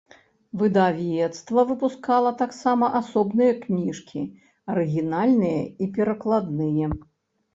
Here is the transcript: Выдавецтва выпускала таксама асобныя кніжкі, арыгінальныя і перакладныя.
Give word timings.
Выдавецтва 0.59 1.65
выпускала 1.71 2.31
таксама 2.39 2.85
асобныя 3.01 3.53
кніжкі, 3.67 4.23
арыгінальныя 4.73 5.59
і 5.87 5.91
перакладныя. 5.99 6.87